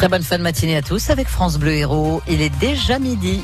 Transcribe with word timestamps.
Très 0.00 0.08
bonne 0.08 0.22
fin 0.22 0.38
de 0.38 0.42
matinée 0.42 0.78
à 0.78 0.80
tous 0.80 1.10
avec 1.10 1.28
France 1.28 1.58
Bleu 1.58 1.72
Héros. 1.72 2.22
Il 2.26 2.40
est 2.40 2.58
déjà 2.58 2.98
midi. 2.98 3.42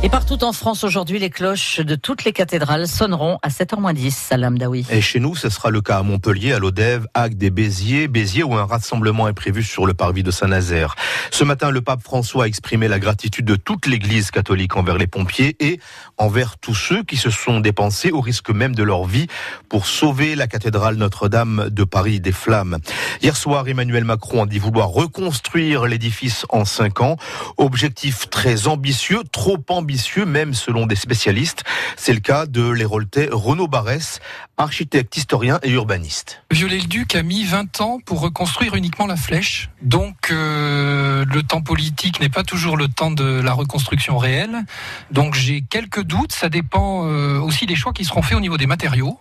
Et 0.00 0.08
partout 0.08 0.44
en 0.44 0.52
France 0.52 0.84
aujourd'hui, 0.84 1.18
les 1.18 1.28
cloches 1.28 1.80
de 1.80 1.96
toutes 1.96 2.22
les 2.22 2.32
cathédrales 2.32 2.86
sonneront 2.86 3.40
à 3.42 3.48
7h10. 3.48 4.12
Salam 4.12 4.56
Daoui. 4.56 4.86
Et 4.92 5.00
chez 5.00 5.18
nous, 5.18 5.34
ce 5.34 5.48
sera 5.48 5.70
le 5.70 5.80
cas 5.80 5.98
à 5.98 6.02
Montpellier, 6.04 6.52
à 6.52 6.60
l'Odève, 6.60 7.08
Agde 7.14 7.42
et 7.42 7.50
Béziers. 7.50 8.06
Béziers 8.06 8.44
où 8.44 8.54
un 8.54 8.64
rassemblement 8.64 9.26
est 9.26 9.32
prévu 9.32 9.64
sur 9.64 9.86
le 9.86 9.94
parvis 9.94 10.22
de 10.22 10.30
Saint-Nazaire. 10.30 10.94
Ce 11.32 11.42
matin, 11.42 11.72
le 11.72 11.80
pape 11.80 12.00
François 12.00 12.44
a 12.44 12.46
exprimé 12.46 12.86
la 12.86 13.00
gratitude 13.00 13.44
de 13.44 13.56
toute 13.56 13.86
l'Église 13.86 14.30
catholique 14.30 14.76
envers 14.76 14.98
les 14.98 15.08
pompiers 15.08 15.56
et 15.58 15.80
envers 16.16 16.58
tous 16.58 16.76
ceux 16.76 17.02
qui 17.02 17.16
se 17.16 17.30
sont 17.30 17.58
dépensés 17.58 18.12
au 18.12 18.20
risque 18.20 18.50
même 18.50 18.76
de 18.76 18.84
leur 18.84 19.04
vie 19.04 19.26
pour 19.68 19.86
sauver 19.86 20.36
la 20.36 20.46
cathédrale 20.46 20.94
Notre-Dame 20.94 21.70
de 21.72 21.82
Paris 21.82 22.20
des 22.20 22.30
flammes. 22.30 22.78
Hier 23.20 23.36
soir, 23.36 23.66
Emmanuel 23.66 24.04
Macron 24.04 24.44
a 24.44 24.46
dit 24.46 24.60
vouloir 24.60 24.90
reconstruire 24.90 25.86
l'édifice 25.86 26.46
en 26.50 26.64
cinq 26.64 27.00
ans. 27.00 27.16
Objectif 27.56 28.30
très 28.30 28.68
ambitieux, 28.68 29.22
trop 29.32 29.58
ambitieux 29.68 29.87
ambitieux, 29.88 30.26
même 30.26 30.52
selon 30.52 30.84
des 30.84 30.96
spécialistes. 30.96 31.64
C'est 31.96 32.12
le 32.12 32.20
cas 32.20 32.44
de 32.44 32.68
l'héroltais 32.68 33.30
Renaud 33.32 33.68
Barès, 33.68 34.20
architecte, 34.58 35.16
historien 35.16 35.60
et 35.62 35.70
urbaniste. 35.70 36.42
Viollet-le-Duc 36.50 37.14
a 37.14 37.22
mis 37.22 37.44
20 37.44 37.80
ans 37.80 37.98
pour 38.04 38.20
reconstruire 38.20 38.74
uniquement 38.74 39.06
la 39.06 39.16
flèche. 39.16 39.70
Donc 39.80 40.30
euh, 40.30 40.67
le 41.32 41.42
temps 41.42 41.60
politique 41.60 42.20
n'est 42.20 42.28
pas 42.28 42.42
toujours 42.42 42.76
le 42.76 42.88
temps 42.88 43.10
de 43.10 43.40
la 43.40 43.52
reconstruction 43.52 44.18
réelle. 44.18 44.64
Donc 45.10 45.34
j'ai 45.34 45.62
quelques 45.62 46.02
doutes. 46.02 46.32
Ça 46.32 46.48
dépend 46.48 47.06
euh, 47.06 47.38
aussi 47.38 47.66
des 47.66 47.76
choix 47.76 47.92
qui 47.92 48.04
seront 48.04 48.22
faits 48.22 48.36
au 48.36 48.40
niveau 48.40 48.56
des 48.56 48.66
matériaux. 48.66 49.18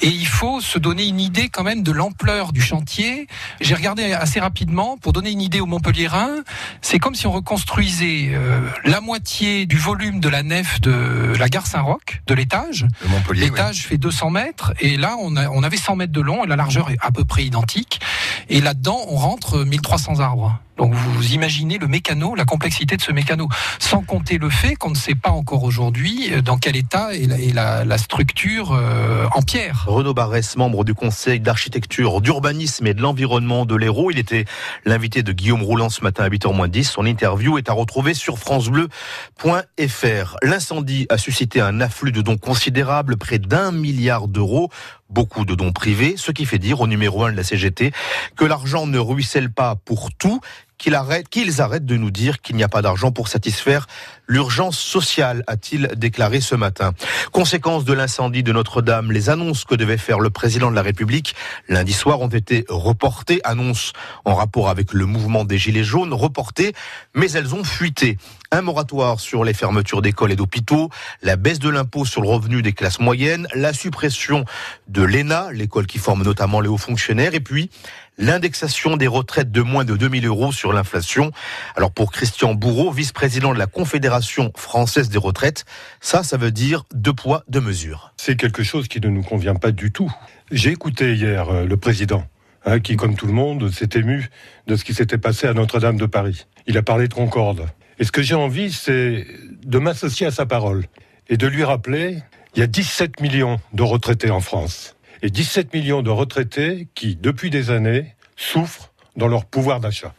Et 0.00 0.08
il 0.08 0.26
faut 0.26 0.60
se 0.60 0.78
donner 0.78 1.06
une 1.06 1.20
idée 1.20 1.48
quand 1.48 1.64
même 1.64 1.82
de 1.82 1.92
l'ampleur 1.92 2.52
du 2.52 2.60
chantier. 2.60 3.26
J'ai 3.60 3.74
regardé 3.74 4.12
assez 4.12 4.40
rapidement 4.40 4.96
pour 4.96 5.12
donner 5.12 5.30
une 5.30 5.40
idée 5.40 5.60
aux 5.60 5.66
Montpelliérains. 5.66 6.42
C'est 6.80 6.98
comme 6.98 7.14
si 7.14 7.26
on 7.26 7.32
reconstruisait 7.32 8.30
euh, 8.32 8.60
la 8.84 9.00
moitié 9.00 9.66
du 9.66 9.76
volume 9.76 10.20
de 10.20 10.28
la 10.28 10.42
nef 10.42 10.80
de 10.80 11.34
la 11.38 11.48
gare 11.48 11.66
Saint-Roch, 11.66 12.22
de 12.26 12.34
l'étage. 12.34 12.86
L'étage 13.32 13.86
fait 13.86 13.98
200 13.98 14.30
mètres 14.30 14.72
et 14.80 14.96
là 14.96 15.16
on, 15.20 15.36
on 15.36 15.62
avait 15.62 15.76
100 15.76 15.96
mètres 15.96 16.12
de 16.12 16.20
long 16.20 16.44
et 16.44 16.46
la 16.46 16.56
largeur 16.56 16.90
est 16.90 16.98
à 17.00 17.10
peu 17.10 17.24
près 17.24 17.44
identique. 17.44 18.00
Et 18.48 18.60
là-dedans 18.60 19.00
on 19.08 19.16
rentre 19.16 19.64
1300 19.64 20.20
arbres. 20.20 20.58
Donc 20.78 20.94
vous 20.94 21.32
imaginez 21.32 21.76
le 21.78 21.88
mécano, 21.88 22.36
la 22.36 22.44
complexité 22.44 22.96
de 22.96 23.02
ce 23.02 23.10
mécano, 23.10 23.48
sans 23.80 24.02
compter 24.02 24.38
le 24.38 24.48
fait 24.48 24.76
qu'on 24.76 24.90
ne 24.90 24.96
sait 24.96 25.16
pas 25.16 25.30
encore 25.30 25.64
aujourd'hui 25.64 26.32
euh, 26.32 26.40
dans 26.40 26.56
quel 26.56 26.76
état 26.76 27.12
est 27.14 27.26
la, 27.52 27.84
la, 27.84 27.98
structure 27.98 28.72
euh, 28.72 29.26
en 29.34 29.42
pierre. 29.42 29.84
Renaud 29.88 30.14
Barès, 30.14 30.56
membre 30.56 30.84
du 30.84 30.94
Conseil 30.94 31.40
d'architecture, 31.40 32.20
d'urbanisme 32.20 32.86
et 32.86 32.94
de 32.94 33.02
l'environnement 33.02 33.66
de 33.66 33.74
l'Hérault, 33.74 34.12
il 34.12 34.18
était 34.18 34.44
l'invité 34.84 35.24
de 35.24 35.32
Guillaume 35.32 35.62
Roulant 35.62 35.90
ce 35.90 36.02
matin 36.02 36.24
à 36.24 36.28
8h10. 36.28 36.84
Son 36.84 37.06
interview 37.06 37.58
est 37.58 37.68
à 37.68 37.72
retrouver 37.72 38.14
sur 38.14 38.38
francebleu.fr. 38.38 40.36
L'incendie 40.42 41.06
a 41.10 41.18
suscité 41.18 41.60
un 41.60 41.80
afflux 41.80 42.12
de 42.12 42.22
dons 42.22 42.38
considérables, 42.38 43.16
près 43.16 43.40
d'un 43.40 43.72
milliard 43.72 44.28
d'euros 44.28 44.70
beaucoup 45.10 45.44
de 45.44 45.54
dons 45.54 45.72
privés, 45.72 46.14
ce 46.16 46.32
qui 46.32 46.44
fait 46.44 46.58
dire 46.58 46.80
au 46.80 46.86
numéro 46.86 47.24
1 47.24 47.32
de 47.32 47.36
la 47.36 47.42
CGT 47.42 47.92
que 48.36 48.44
l'argent 48.44 48.86
ne 48.86 48.98
ruisselle 48.98 49.50
pas 49.50 49.74
pour 49.74 50.12
tout, 50.12 50.40
qu'ils 50.78 50.94
arrêtent, 50.94 51.86
de 51.86 51.96
nous 51.96 52.10
dire 52.10 52.40
qu'il 52.40 52.56
n'y 52.56 52.62
a 52.62 52.68
pas 52.68 52.82
d'argent 52.82 53.12
pour 53.12 53.28
satisfaire 53.28 53.86
l'urgence 54.28 54.78
sociale, 54.78 55.42
a-t-il 55.46 55.88
déclaré 55.96 56.40
ce 56.40 56.54
matin. 56.54 56.92
Conséquence 57.32 57.84
de 57.84 57.94
l'incendie 57.94 58.42
de 58.42 58.52
Notre-Dame, 58.52 59.10
les 59.10 59.30
annonces 59.30 59.64
que 59.64 59.74
devait 59.74 59.96
faire 59.96 60.20
le 60.20 60.30
président 60.30 60.70
de 60.70 60.76
la 60.76 60.82
République 60.82 61.34
lundi 61.68 61.92
soir 61.92 62.20
ont 62.20 62.28
été 62.28 62.64
reportées, 62.68 63.40
annonces 63.44 63.92
en 64.24 64.34
rapport 64.34 64.68
avec 64.68 64.92
le 64.92 65.06
mouvement 65.06 65.44
des 65.44 65.58
Gilets 65.58 65.82
jaunes, 65.82 66.12
reportées, 66.12 66.74
mais 67.14 67.30
elles 67.32 67.54
ont 67.54 67.64
fuité. 67.64 68.18
Un 68.50 68.60
moratoire 68.62 69.20
sur 69.20 69.44
les 69.44 69.54
fermetures 69.54 70.02
d'écoles 70.02 70.32
et 70.32 70.36
d'hôpitaux, 70.36 70.90
la 71.22 71.36
baisse 71.36 71.58
de 71.58 71.70
l'impôt 71.70 72.04
sur 72.04 72.22
le 72.22 72.28
revenu 72.28 72.62
des 72.62 72.72
classes 72.72 73.00
moyennes, 73.00 73.46
la 73.54 73.72
suppression 73.72 74.44
de 74.88 75.02
l'ENA, 75.02 75.52
l'école 75.52 75.86
qui 75.86 75.98
forme 75.98 76.22
notamment 76.22 76.60
les 76.60 76.68
hauts 76.68 76.76
fonctionnaires, 76.78 77.34
et 77.34 77.40
puis 77.40 77.70
l'indexation 78.18 78.96
des 78.96 79.06
retraites 79.06 79.50
de 79.50 79.62
moins 79.62 79.84
de 79.84 79.96
2000 79.96 80.26
euros 80.26 80.52
sur 80.52 80.72
l'inflation. 80.72 81.30
Alors 81.76 81.92
pour 81.92 82.12
Christian 82.12 82.54
Bourreau, 82.54 82.90
vice-président 82.90 83.54
de 83.54 83.58
la 83.58 83.66
Confédération 83.66 84.52
française 84.56 85.08
des 85.08 85.18
retraites, 85.18 85.64
ça, 86.00 86.22
ça 86.22 86.36
veut 86.36 86.50
dire 86.50 86.84
deux 86.92 87.12
poids, 87.12 87.44
deux 87.48 87.60
mesures. 87.60 88.12
C'est 88.16 88.36
quelque 88.36 88.62
chose 88.62 88.88
qui 88.88 89.00
ne 89.00 89.08
nous 89.08 89.22
convient 89.22 89.54
pas 89.54 89.70
du 89.70 89.92
tout. 89.92 90.12
J'ai 90.50 90.70
écouté 90.70 91.14
hier 91.14 91.48
euh, 91.48 91.64
le 91.64 91.76
président, 91.76 92.24
hein, 92.66 92.80
qui, 92.80 92.96
comme 92.96 93.14
tout 93.14 93.26
le 93.26 93.32
monde, 93.32 93.70
s'est 93.70 93.90
ému 93.94 94.28
de 94.66 94.76
ce 94.76 94.84
qui 94.84 94.94
s'était 94.94 95.18
passé 95.18 95.46
à 95.46 95.54
Notre-Dame 95.54 95.96
de 95.96 96.06
Paris. 96.06 96.46
Il 96.66 96.76
a 96.76 96.82
parlé 96.82 97.08
de 97.08 97.14
Concorde. 97.14 97.66
Et 97.98 98.04
ce 98.04 98.12
que 98.12 98.22
j'ai 98.22 98.34
envie, 98.34 98.72
c'est 98.72 99.26
de 99.64 99.78
m'associer 99.78 100.26
à 100.26 100.30
sa 100.30 100.46
parole 100.46 100.84
et 101.28 101.36
de 101.36 101.46
lui 101.46 101.64
rappeler, 101.64 102.18
il 102.54 102.60
y 102.60 102.62
a 102.62 102.66
17 102.66 103.20
millions 103.20 103.58
de 103.72 103.82
retraités 103.82 104.30
en 104.30 104.40
France 104.40 104.96
et 105.22 105.30
17 105.30 105.72
millions 105.74 106.02
de 106.02 106.10
retraités 106.10 106.88
qui, 106.94 107.16
depuis 107.16 107.50
des 107.50 107.70
années, 107.70 108.14
souffrent 108.36 108.92
dans 109.16 109.28
leur 109.28 109.44
pouvoir 109.44 109.80
d'achat. 109.80 110.14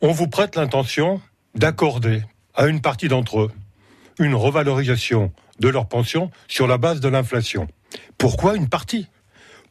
On 0.00 0.12
vous 0.12 0.28
prête 0.28 0.56
l'intention 0.56 1.20
d'accorder 1.54 2.22
à 2.54 2.66
une 2.66 2.80
partie 2.80 3.08
d'entre 3.08 3.40
eux 3.40 3.50
une 4.18 4.34
revalorisation 4.34 5.32
de 5.58 5.68
leur 5.68 5.88
pension 5.88 6.30
sur 6.48 6.66
la 6.66 6.78
base 6.78 7.00
de 7.00 7.08
l'inflation. 7.08 7.68
Pourquoi 8.18 8.56
une 8.56 8.68
partie? 8.68 9.08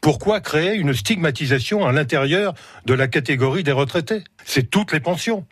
Pourquoi 0.01 0.41
créer 0.41 0.75
une 0.75 0.93
stigmatisation 0.93 1.85
à 1.85 1.91
l'intérieur 1.91 2.53
de 2.85 2.93
la 2.93 3.07
catégorie 3.07 3.63
des 3.63 3.71
retraités? 3.71 4.23
C'est 4.43 4.69
toutes 4.69 4.91
les 4.91 4.99
pensions. 4.99 5.45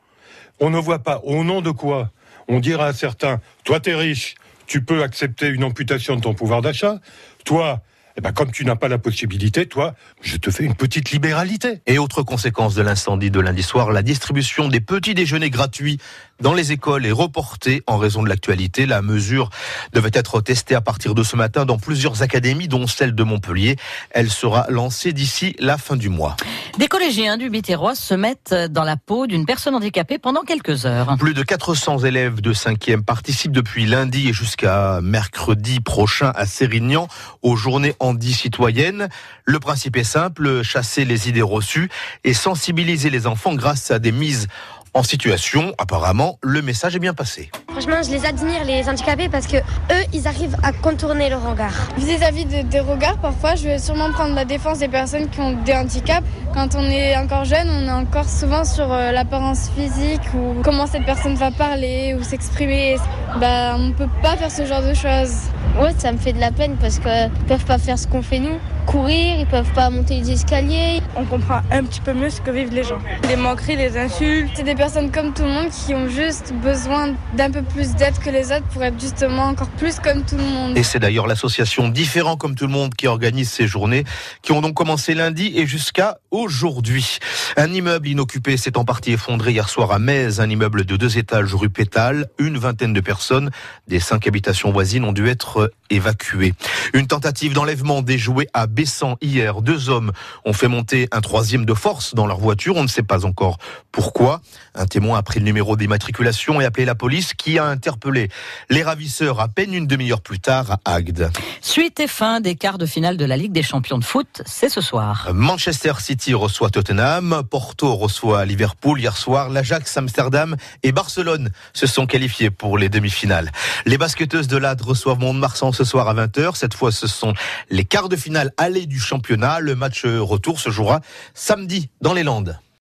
On 0.59 0.69
ne 0.69 0.77
voit 0.77 0.99
pas 0.99 1.21
au 1.23 1.43
nom 1.43 1.61
de 1.61 1.71
quoi 1.71 2.11
on 2.47 2.59
dira 2.59 2.87
à 2.87 2.93
certains, 2.93 3.39
toi 3.63 3.79
t'es 3.79 3.95
riche, 3.95 4.35
tu 4.67 4.83
peux 4.83 5.03
accepter 5.03 5.47
une 5.47 5.63
amputation 5.63 6.17
de 6.17 6.21
ton 6.21 6.33
pouvoir 6.33 6.61
d'achat, 6.61 6.99
toi 7.45 7.81
eh 8.17 8.21
ben, 8.21 8.31
comme 8.31 8.51
tu 8.51 8.65
n'as 8.65 8.75
pas 8.75 8.87
la 8.87 8.97
possibilité, 8.97 9.65
toi, 9.65 9.95
je 10.21 10.37
te 10.37 10.51
fais 10.51 10.63
une 10.63 10.75
petite 10.75 11.11
libéralité. 11.11 11.81
Et 11.85 11.97
autre 11.97 12.23
conséquence 12.23 12.75
de 12.75 12.81
l'incendie 12.81 13.31
de 13.31 13.39
lundi 13.39 13.63
soir, 13.63 13.91
la 13.91 14.03
distribution 14.03 14.67
des 14.67 14.81
petits 14.81 15.13
déjeuners 15.13 15.49
gratuits 15.49 15.99
dans 16.41 16.53
les 16.53 16.71
écoles 16.71 17.05
est 17.05 17.11
reportée 17.11 17.83
en 17.87 17.97
raison 17.97 18.23
de 18.23 18.29
l'actualité. 18.29 18.85
La 18.85 19.01
mesure 19.01 19.49
devait 19.93 20.11
être 20.13 20.41
testée 20.41 20.75
à 20.75 20.81
partir 20.81 21.15
de 21.15 21.23
ce 21.23 21.35
matin 21.35 21.65
dans 21.65 21.77
plusieurs 21.77 22.21
académies, 22.21 22.67
dont 22.67 22.87
celle 22.87 23.15
de 23.15 23.23
Montpellier. 23.23 23.77
Elle 24.11 24.29
sera 24.29 24.65
lancée 24.69 25.13
d'ici 25.13 25.55
la 25.59 25.77
fin 25.77 25.95
du 25.95 26.09
mois. 26.09 26.35
Des 26.77 26.87
collégiens 26.87 27.37
du 27.37 27.49
Biterrois 27.49 27.95
se 27.95 28.13
mettent 28.13 28.53
dans 28.53 28.83
la 28.83 28.97
peau 28.97 29.27
d'une 29.27 29.45
personne 29.45 29.75
handicapée 29.75 30.17
pendant 30.17 30.41
quelques 30.41 30.85
heures. 30.85 31.15
Plus 31.19 31.33
de 31.33 31.43
400 31.43 31.99
élèves 31.99 32.41
de 32.41 32.53
5e 32.53 33.03
participent 33.03 33.51
depuis 33.51 33.85
lundi 33.85 34.29
et 34.29 34.33
jusqu'à 34.33 34.99
mercredi 35.01 35.79
prochain 35.79 36.31
à 36.35 36.45
Sérignan 36.45 37.07
aux 37.41 37.55
journées 37.55 37.95
citoyenne. 38.31 39.09
Le 39.45 39.59
principe 39.59 39.97
est 39.97 40.03
simple, 40.03 40.63
chasser 40.63 41.05
les 41.05 41.29
idées 41.29 41.41
reçues 41.41 41.89
et 42.23 42.33
sensibiliser 42.33 43.09
les 43.09 43.27
enfants 43.27 43.55
grâce 43.55 43.91
à 43.91 43.99
des 43.99 44.11
mises 44.11 44.47
en 44.93 45.03
situation. 45.03 45.73
Apparemment, 45.77 46.37
le 46.41 46.61
message 46.61 46.95
est 46.95 46.99
bien 46.99 47.13
passé. 47.13 47.49
Franchement, 47.69 48.03
je 48.03 48.11
les 48.11 48.25
admire, 48.25 48.65
les 48.65 48.87
handicapés, 48.89 49.29
parce 49.29 49.47
que 49.47 49.57
eux, 49.57 50.05
ils 50.13 50.27
arrivent 50.27 50.57
à 50.63 50.73
contourner 50.73 51.29
le 51.29 51.37
regard. 51.37 51.73
Vis-à-vis 51.97 52.45
des 52.45 52.79
regards, 52.79 53.17
parfois, 53.19 53.55
je 53.55 53.63
vais 53.63 53.79
sûrement 53.79 54.11
prendre 54.11 54.35
la 54.35 54.45
défense 54.45 54.79
des 54.79 54.89
personnes 54.89 55.29
qui 55.29 55.39
ont 55.39 55.53
des 55.63 55.73
handicaps. 55.73 56.25
Quand 56.53 56.75
on 56.75 56.83
est 56.83 57.15
encore 57.15 57.45
jeune, 57.45 57.69
on 57.69 57.87
est 57.87 57.91
encore 57.91 58.27
souvent 58.27 58.65
sur 58.65 58.91
euh, 58.91 59.11
l'apparence 59.11 59.69
physique 59.69 60.21
ou 60.35 60.61
comment 60.63 60.85
cette 60.85 61.05
personne 61.05 61.35
va 61.35 61.49
parler 61.49 62.13
ou 62.19 62.23
s'exprimer. 62.23 62.97
Bah, 63.39 63.75
on 63.77 63.91
peut 63.91 64.09
pas 64.21 64.35
faire 64.35 64.51
ce 64.51 64.65
genre 64.65 64.81
de 64.81 64.93
choses. 64.93 65.35
Ouais, 65.79 65.93
ça 65.97 66.11
me 66.11 66.17
fait 66.17 66.33
de 66.33 66.39
la 66.39 66.51
peine 66.51 66.75
parce 66.79 66.99
qu'ils 66.99 67.31
peuvent 67.47 67.65
pas 67.65 67.77
faire 67.77 67.97
ce 67.97 68.05
qu'on 68.05 68.21
fait 68.21 68.39
nous. 68.39 68.59
Courir, 68.85 69.39
ils 69.39 69.45
peuvent 69.45 69.71
pas 69.73 69.89
monter 69.89 70.15
les 70.15 70.31
escaliers. 70.31 71.01
On 71.15 71.23
comprend 71.23 71.61
un 71.71 71.83
petit 71.83 72.01
peu 72.01 72.13
mieux 72.13 72.29
ce 72.29 72.41
que 72.41 72.51
vivent 72.51 72.73
les 72.73 72.83
gens. 72.83 72.97
Les 73.29 73.37
moqueries, 73.37 73.77
les 73.77 73.97
insultes. 73.97 74.51
C'est 74.55 74.63
des 74.63 74.75
personnes 74.75 75.11
comme 75.11 75.33
tout 75.33 75.43
le 75.43 75.49
monde 75.49 75.69
qui 75.69 75.93
ont 75.93 76.09
juste 76.09 76.51
besoin 76.61 77.13
d'un 77.37 77.51
peu 77.51 77.61
plus 77.61 77.95
d'aide 77.95 78.17
que 78.19 78.29
les 78.29 78.51
autres 78.51 78.65
pour 78.73 78.83
être 78.83 78.99
justement 78.99 79.43
encore 79.43 79.69
plus 79.69 79.99
comme 79.99 80.23
tout 80.23 80.35
le 80.35 80.43
monde. 80.43 80.77
Et 80.77 80.83
c'est 80.83 80.99
d'ailleurs 80.99 81.27
l'association 81.27 81.87
Différent 81.87 82.35
comme 82.35 82.55
tout 82.55 82.67
le 82.67 82.73
monde 82.73 82.93
qui 82.95 83.07
organise 83.07 83.49
ces 83.49 83.67
journées 83.67 84.03
qui 84.41 84.51
ont 84.51 84.61
donc 84.61 84.73
commencé 84.73 85.13
lundi 85.13 85.53
et 85.55 85.65
jusqu'à 85.65 86.17
aujourd'hui. 86.41 87.19
Un 87.57 87.71
immeuble 87.71 88.07
inoccupé 88.07 88.57
s'est 88.57 88.77
en 88.77 88.85
partie 88.85 89.13
effondré 89.13 89.51
hier 89.51 89.69
soir 89.69 89.91
à 89.91 89.99
Metz, 89.99 90.39
un 90.39 90.49
immeuble 90.49 90.85
de 90.85 90.97
deux 90.97 91.17
étages 91.17 91.53
rue 91.53 91.69
Pétale. 91.69 92.27
Une 92.39 92.57
vingtaine 92.57 92.93
de 92.93 92.99
personnes 92.99 93.51
des 93.87 93.99
cinq 93.99 94.27
habitations 94.27 94.71
voisines 94.71 95.05
ont 95.05 95.13
dû 95.13 95.27
être 95.27 95.71
évacuées. 95.89 96.53
Une 96.93 97.07
tentative 97.07 97.53
d'enlèvement 97.53 98.01
déjouée 98.01 98.47
à 98.53 98.67
Bessan 98.67 99.17
hier. 99.21 99.61
Deux 99.61 99.89
hommes 99.89 100.11
ont 100.45 100.53
fait 100.53 100.67
monter 100.67 101.07
un 101.11 101.21
troisième 101.21 101.65
de 101.65 101.73
force 101.73 102.15
dans 102.15 102.27
leur 102.27 102.39
voiture. 102.39 102.75
On 102.75 102.83
ne 102.83 102.87
sait 102.87 103.03
pas 103.03 103.25
encore 103.25 103.57
pourquoi. 103.91 104.41
Un 104.73 104.85
témoin 104.85 105.17
a 105.17 105.23
pris 105.23 105.39
le 105.39 105.45
numéro 105.45 105.75
d'immatriculation 105.75 106.61
et 106.61 106.65
appelé 106.65 106.85
la 106.85 106.95
police 106.95 107.33
qui 107.33 107.59
a 107.59 107.65
interpellé 107.65 108.29
les 108.69 108.83
ravisseurs 108.83 109.39
à 109.39 109.47
peine 109.47 109.73
une 109.73 109.87
demi-heure 109.87 110.21
plus 110.21 110.39
tard 110.39 110.79
à 110.85 110.93
Agde. 110.93 111.31
Suite 111.61 111.99
et 111.99 112.07
fin 112.07 112.39
des 112.39 112.55
quarts 112.55 112.77
de 112.77 112.85
finale 112.85 113.17
de 113.17 113.25
la 113.25 113.37
Ligue 113.37 113.51
des 113.51 113.63
champions 113.63 113.97
de 113.97 114.03
foot, 114.03 114.41
c'est 114.45 114.69
ce 114.69 114.81
soir. 114.81 115.29
Manchester 115.33 115.93
City 115.99 116.30
reçoit 116.33 116.69
Tottenham, 116.69 117.43
Porto 117.49 117.95
reçoit 117.95 118.45
Liverpool 118.45 118.99
hier 118.99 119.17
soir, 119.17 119.49
l'Ajax, 119.49 119.95
Amsterdam 119.97 120.55
et 120.83 120.91
Barcelone 120.91 121.49
se 121.73 121.87
sont 121.87 122.05
qualifiés 122.05 122.49
pour 122.49 122.77
les 122.77 122.89
demi-finales. 122.89 123.51
Les 123.85 123.97
basketteuses 123.97 124.47
de 124.47 124.57
l'Ad 124.57 124.81
reçoivent 124.81 125.19
Mont-de-Marsan 125.19 125.71
ce 125.71 125.83
soir 125.83 126.07
à 126.07 126.13
20h. 126.13 126.55
Cette 126.55 126.73
fois, 126.73 126.91
ce 126.91 127.07
sont 127.07 127.33
les 127.69 127.85
quarts 127.85 128.09
de 128.09 128.15
finale 128.15 128.51
aller 128.57 128.85
du 128.85 128.99
championnat. 128.99 129.59
Le 129.59 129.75
match 129.75 130.05
retour 130.05 130.59
se 130.59 130.69
jouera 130.69 131.01
samedi 131.33 131.89
dans 132.01 132.13
les 132.13 132.23
Landes. 132.23 132.59